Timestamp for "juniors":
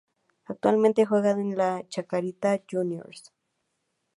2.67-3.31